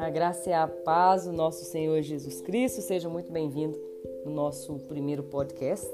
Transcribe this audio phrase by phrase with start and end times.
[0.00, 2.80] A graça e a paz do nosso Senhor Jesus Cristo.
[2.80, 3.78] Seja muito bem-vindo
[4.24, 5.92] no nosso primeiro podcast.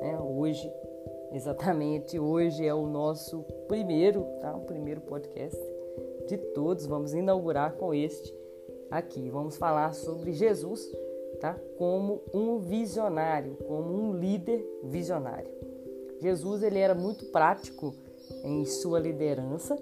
[0.00, 0.18] Né?
[0.18, 0.72] Hoje,
[1.30, 4.56] exatamente hoje é o nosso primeiro, tá?
[4.56, 5.60] O primeiro podcast
[6.26, 6.86] de todos.
[6.86, 8.34] Vamos inaugurar com este
[8.90, 9.28] aqui.
[9.28, 10.90] Vamos falar sobre Jesus,
[11.38, 11.54] tá?
[11.76, 15.50] Como um visionário, como um líder visionário.
[16.18, 17.94] Jesus ele era muito prático
[18.42, 19.76] em sua liderança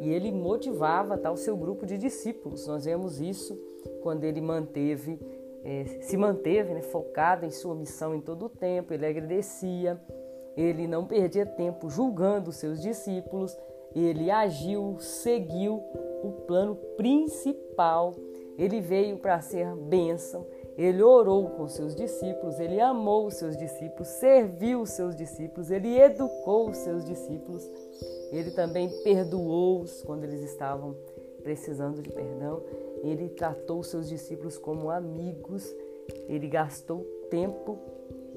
[0.00, 2.66] e ele motivava tá, o seu grupo de discípulos.
[2.66, 3.58] Nós vemos isso
[4.02, 5.18] quando ele manteve,
[5.64, 10.00] eh, se manteve né, focado em sua missão em todo o tempo, ele agradecia,
[10.56, 13.56] ele não perdia tempo julgando os seus discípulos,
[13.94, 15.82] ele agiu, seguiu
[16.22, 18.14] o plano principal,
[18.58, 20.46] ele veio para ser bênção,
[20.76, 25.96] ele orou com seus discípulos, ele amou os seus discípulos, serviu os seus discípulos, ele
[25.98, 27.70] educou os seus discípulos,
[28.34, 30.96] ele também perdoou-os quando eles estavam
[31.42, 32.62] precisando de perdão,
[33.02, 35.74] ele tratou seus discípulos como amigos,
[36.26, 37.78] ele gastou tempo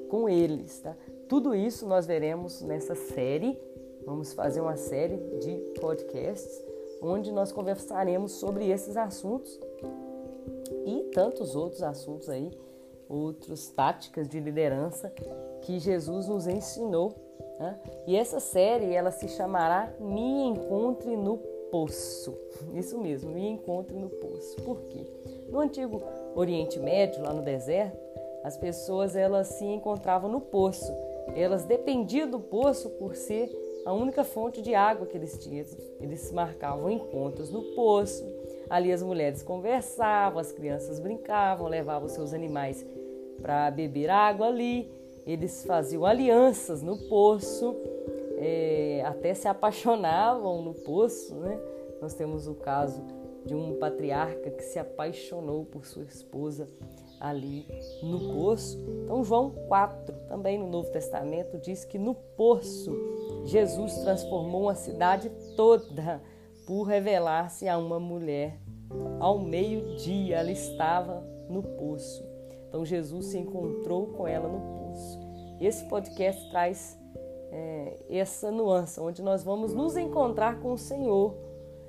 [0.09, 0.79] com eles.
[0.79, 0.95] Tá?
[1.27, 3.57] Tudo isso nós veremos nessa série.
[4.05, 6.61] Vamos fazer uma série de podcasts
[7.01, 9.59] onde nós conversaremos sobre esses assuntos
[10.85, 12.51] e tantos outros assuntos aí,
[13.07, 15.13] outras táticas de liderança
[15.61, 17.26] que Jesus nos ensinou.
[17.59, 17.79] Né?
[18.05, 21.37] E essa série ela se chamará Me Encontre no
[21.71, 22.37] Poço.
[22.73, 24.55] Isso mesmo, Me Encontre no Poço.
[24.63, 25.05] Por quê?
[25.49, 26.01] No antigo
[26.35, 27.97] Oriente Médio, lá no deserto,
[28.43, 30.93] as pessoas elas se encontravam no poço.
[31.35, 33.49] Elas dependiam do poço por ser
[33.85, 35.65] a única fonte de água que eles tinham.
[35.99, 38.23] Eles marcavam encontros no poço,
[38.69, 42.85] Ali as mulheres conversavam, as crianças brincavam, levavam seus animais
[43.41, 44.91] para beber água ali.
[45.27, 47.75] Eles faziam alianças no poço,
[48.37, 51.35] é, até se apaixonavam no poço.
[51.35, 51.59] Né?
[52.01, 53.03] Nós temos o caso
[53.45, 56.67] de um patriarca que se apaixonou por sua esposa
[57.19, 57.65] ali
[58.01, 58.79] no poço.
[59.03, 62.95] Então, João 4, também no Novo Testamento, diz que no poço
[63.45, 66.21] Jesus transformou uma cidade toda
[66.65, 68.59] por revelar-se a uma mulher.
[69.19, 72.23] Ao meio-dia ela estava no poço.
[72.67, 74.86] Então Jesus se encontrou com ela no poço.
[75.59, 76.97] Esse podcast traz
[77.51, 81.35] é, essa nuance, onde nós vamos nos encontrar com o Senhor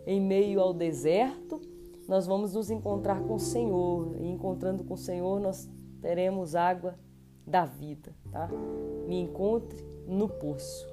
[0.07, 1.61] em meio ao deserto.
[2.09, 5.69] Nós vamos nos encontrar com o Senhor e encontrando com o Senhor nós
[6.01, 6.99] teremos água
[7.47, 8.49] da vida, tá?
[9.07, 10.87] Me encontre no poço.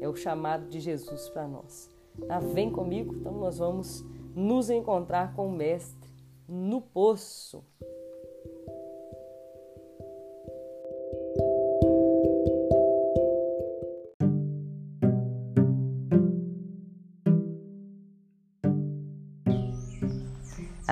[0.00, 1.88] É o chamado de Jesus para nós.
[2.26, 2.38] Tá?
[2.38, 4.04] Vem comigo, então nós vamos
[4.34, 6.10] nos encontrar com o Mestre
[6.46, 7.64] no poço.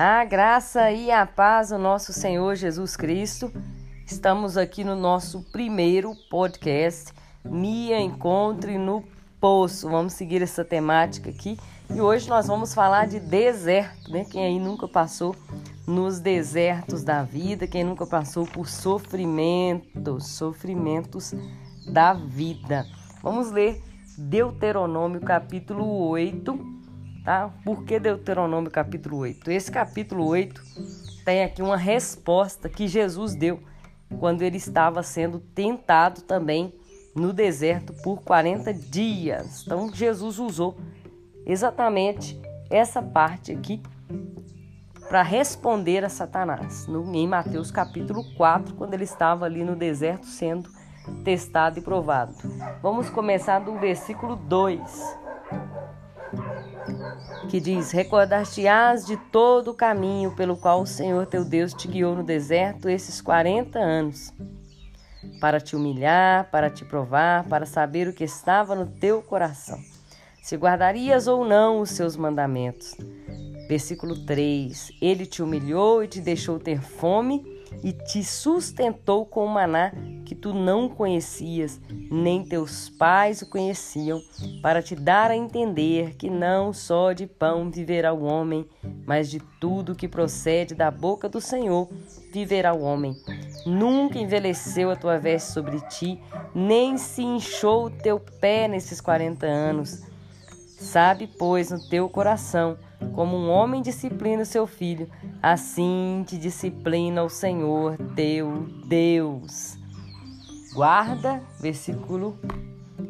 [0.01, 3.51] A graça e a paz do nosso Senhor Jesus Cristo.
[4.07, 7.11] Estamos aqui no nosso primeiro podcast.
[7.43, 9.03] Me encontre no
[9.41, 9.89] poço.
[9.89, 11.59] Vamos seguir essa temática aqui.
[11.93, 14.23] E hoje nós vamos falar de deserto, né?
[14.23, 15.35] Quem aí nunca passou
[15.85, 21.33] nos desertos da vida, quem nunca passou por sofrimentos, sofrimentos
[21.91, 22.85] da vida.
[23.21, 23.83] Vamos ler
[24.17, 26.78] Deuteronômio capítulo 8,
[27.29, 27.53] tá?
[27.63, 29.51] Por que Deuteronômio capítulo 8?
[29.51, 30.63] Esse capítulo 8
[31.23, 33.59] tem aqui uma resposta que Jesus deu
[34.19, 36.73] quando ele estava sendo tentado também
[37.15, 39.61] no deserto por 40 dias.
[39.63, 40.75] Então Jesus usou
[41.45, 43.79] exatamente essa parte aqui
[45.07, 50.25] para responder a Satanás, no, em Mateus capítulo 4, quando ele estava ali no deserto
[50.25, 50.67] sendo
[51.23, 52.33] testado e provado.
[52.81, 55.28] Vamos começar do versículo 2,
[57.49, 62.15] que diz: Recordar-te-ás de todo o caminho pelo qual o Senhor teu Deus te guiou
[62.15, 64.33] no deserto esses 40 anos
[65.39, 69.79] para te humilhar, para te provar, para saber o que estava no teu coração,
[70.41, 72.95] se guardarias ou não os seus mandamentos.
[73.67, 79.49] Versículo 3: Ele te humilhou e te deixou ter fome e te sustentou com o
[79.49, 79.91] maná
[80.25, 81.79] que tu não conhecias,
[82.11, 84.21] nem teus pais o conheciam,
[84.61, 88.67] para te dar a entender que não só de pão viverá o homem,
[89.05, 91.89] mas de tudo que procede da boca do Senhor
[92.31, 93.15] viverá o homem.
[93.65, 96.21] Nunca envelheceu a tua veste sobre ti,
[96.53, 100.03] nem se inchou o teu pé nesses quarenta anos.
[100.79, 102.77] Sabe, pois, no teu coração,
[103.13, 105.09] como um homem disciplina o seu filho,
[105.41, 109.77] assim te disciplina o Senhor teu Deus.
[110.73, 112.37] Guarda, versículo,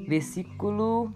[0.08, 1.14] versículo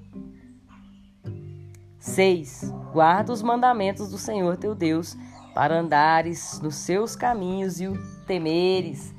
[1.99, 2.71] 6.
[2.91, 5.17] Guarda os mandamentos do Senhor teu Deus
[5.53, 9.15] para andares nos seus caminhos e o temeres.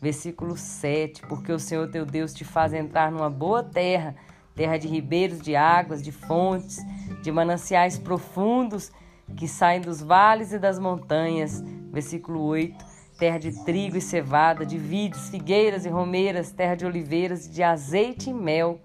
[0.00, 4.14] Versículo 7: Porque o Senhor teu Deus te faz entrar numa boa terra,
[4.54, 6.78] terra de ribeiros, de águas, de fontes,
[7.22, 8.92] de mananciais profundos
[9.36, 11.62] que saem dos vales e das montanhas.
[11.92, 12.84] Versículo 8:
[13.18, 18.30] Terra de trigo e cevada, de vides, figueiras e romeiras, terra de oliveiras, de azeite
[18.30, 18.80] e mel.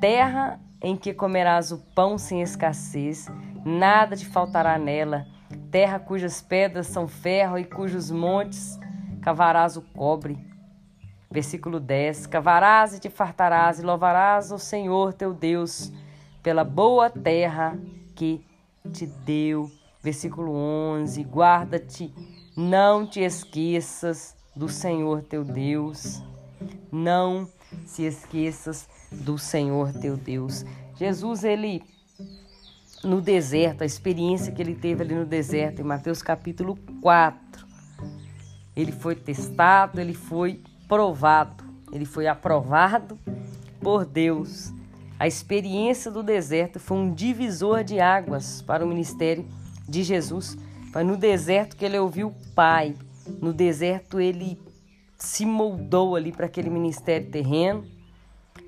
[0.00, 3.28] Terra em que comerás o pão sem escassez,
[3.64, 5.26] nada te faltará nela.
[5.70, 8.78] Terra cujas pedras são ferro e cujos montes
[9.22, 10.51] cavarás o cobre.
[11.32, 15.90] Versículo 10: Cavarás e te fartarás e louvarás o Senhor teu Deus
[16.42, 17.78] pela boa terra
[18.14, 18.44] que
[18.92, 19.70] te deu.
[20.02, 22.12] Versículo 11: Guarda-te,
[22.54, 26.22] não te esqueças do Senhor teu Deus.
[26.92, 27.48] Não
[27.86, 30.66] se esqueças do Senhor teu Deus.
[30.96, 31.82] Jesus, ele
[33.02, 37.66] no deserto, a experiência que ele teve ali no deserto, em Mateus capítulo 4,
[38.76, 43.18] ele foi testado, ele foi provado, ele foi aprovado
[43.80, 44.72] por Deus.
[45.18, 49.46] A experiência do deserto foi um divisor de águas para o ministério
[49.88, 50.56] de Jesus.
[50.92, 52.96] Foi no deserto que ele ouviu o Pai.
[53.40, 54.60] No deserto ele
[55.16, 57.84] se moldou ali para aquele ministério terreno.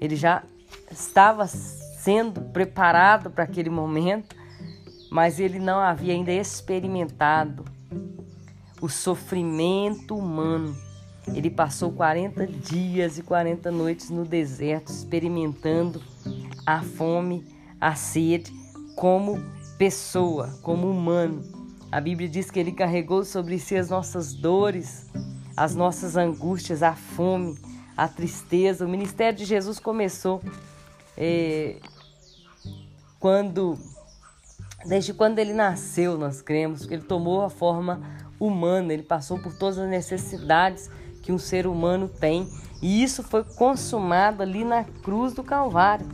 [0.00, 0.42] Ele já
[0.90, 4.36] estava sendo preparado para aquele momento,
[5.10, 7.64] mas ele não havia ainda experimentado
[8.80, 10.76] o sofrimento humano.
[11.32, 16.02] Ele passou 40 dias e 40 noites no deserto experimentando
[16.66, 17.44] a fome,
[17.80, 18.52] a sede
[18.96, 19.42] como
[19.78, 21.42] pessoa, como humano.
[21.90, 25.06] A Bíblia diz que ele carregou sobre si as nossas dores,
[25.56, 27.56] as nossas angústias, a fome,
[27.96, 28.84] a tristeza.
[28.84, 30.42] O ministério de Jesus começou
[31.16, 31.76] é,
[33.18, 33.78] quando,
[34.86, 38.02] desde quando ele nasceu, nós cremos que ele tomou a forma
[38.38, 40.90] humana, ele passou por todas as necessidades
[41.24, 42.46] que um ser humano tem,
[42.82, 46.06] e isso foi consumado ali na cruz do Calvário.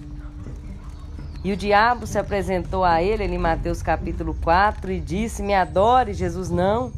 [1.43, 6.15] E o diabo se apresentou a ele em Mateus capítulo 4 e disse: Me adore,
[6.15, 6.93] Jesus não.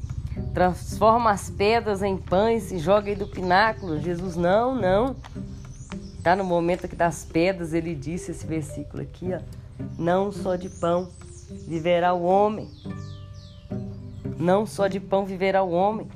[0.53, 3.99] Transforma as pedras em pães e joga aí do pináculo.
[3.99, 5.17] Jesus, não, não.
[6.23, 9.41] Tá no momento que das pedras ele disse esse versículo aqui, ó.
[9.99, 11.09] Não só de pão
[11.67, 12.69] viverá o homem.
[14.39, 16.07] Não só de pão viverá o homem.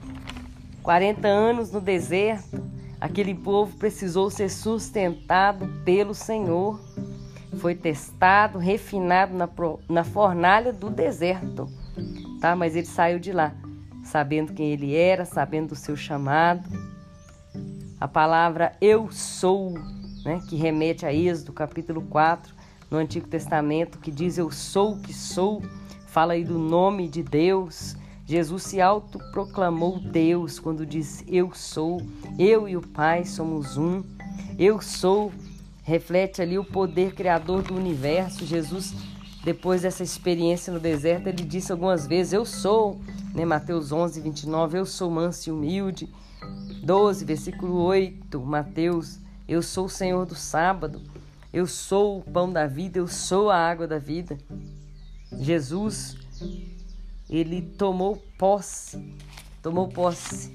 [0.86, 2.62] 40 anos no deserto,
[3.00, 6.80] aquele povo precisou ser sustentado pelo Senhor.
[7.58, 9.48] Foi testado, refinado na,
[9.88, 11.68] na fornalha do deserto,
[12.40, 12.54] tá?
[12.54, 13.52] Mas ele saiu de lá
[14.04, 16.62] sabendo quem ele era, sabendo do seu chamado.
[18.00, 19.74] A palavra eu sou,
[20.24, 22.54] né, que remete a Êxodo, capítulo 4,
[22.88, 25.60] no Antigo Testamento, que diz eu sou o que sou,
[26.06, 27.96] fala aí do nome de Deus.
[28.26, 32.02] Jesus se autoproclamou Deus quando diz eu sou,
[32.38, 34.02] eu e o Pai somos um.
[34.58, 35.32] Eu sou
[35.82, 38.44] reflete ali o poder criador do universo.
[38.44, 38.92] Jesus,
[39.44, 43.00] depois dessa experiência no deserto, ele disse algumas vezes: Eu sou
[43.36, 43.44] né?
[43.44, 46.08] Mateus 11, 29, eu sou manso e humilde.
[46.82, 51.02] 12, versículo 8, Mateus, eu sou o Senhor do sábado,
[51.52, 54.38] eu sou o pão da vida, eu sou a água da vida.
[55.38, 56.16] Jesus,
[57.28, 59.14] ele tomou posse,
[59.62, 60.52] tomou posse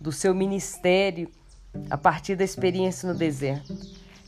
[0.00, 1.28] do seu ministério
[1.88, 3.72] a partir da experiência no deserto.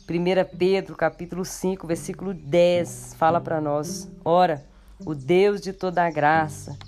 [0.08, 4.64] 1 Pedro, capítulo 5, versículo 10, fala para nós: Ora,
[5.04, 6.78] o Deus de toda a graça,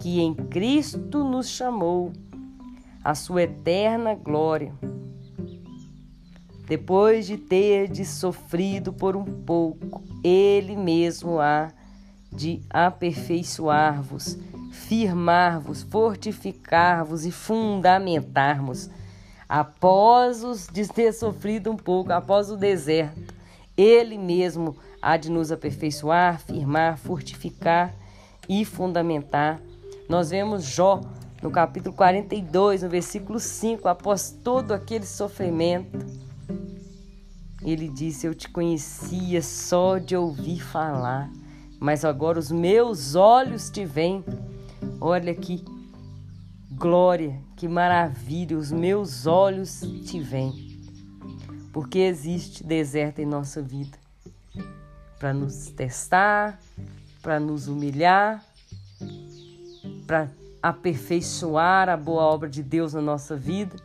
[0.00, 2.12] que em Cristo nos chamou
[3.04, 4.72] à sua eterna glória.
[6.66, 11.72] Depois de ter sofrido por um pouco, Ele mesmo há
[12.32, 14.38] de aperfeiçoar-vos,
[14.70, 18.88] firmar-vos, fortificar-vos e fundamentar-vos.
[19.48, 23.34] Após os de ter sofrido um pouco, após o deserto,
[23.76, 27.94] Ele mesmo há de nos aperfeiçoar, firmar, fortificar
[28.48, 29.60] e fundamentar
[30.10, 31.00] nós vemos Jó
[31.40, 36.04] no capítulo 42, no versículo 5, após todo aquele sofrimento,
[37.62, 41.30] ele disse: Eu te conhecia só de ouvir falar,
[41.80, 44.22] mas agora os meus olhos te veem.
[45.00, 45.64] Olha que
[46.70, 50.78] glória, que maravilha, os meus olhos te veem.
[51.72, 53.98] Porque existe deserto em nossa vida
[55.18, 56.58] para nos testar,
[57.22, 58.44] para nos humilhar,
[60.06, 60.30] para
[60.62, 63.76] aperfeiçoar a boa obra de Deus na nossa vida,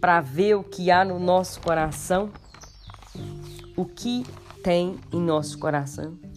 [0.00, 2.30] para ver o que há no nosso coração,
[3.76, 4.26] o que
[4.62, 6.27] tem em nosso coração.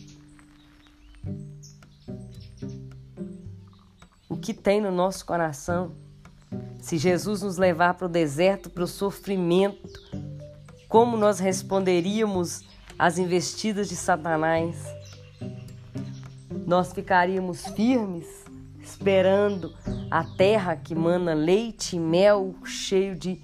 [4.42, 5.92] Que tem no nosso coração.
[6.80, 10.02] Se Jesus nos levar para o deserto, para o sofrimento,
[10.90, 12.66] como nós responderíamos
[12.98, 14.76] às investidas de Satanás?
[16.66, 18.28] Nós ficaríamos firmes,
[18.82, 19.74] esperando
[20.10, 23.42] a terra que mana leite e mel, cheio de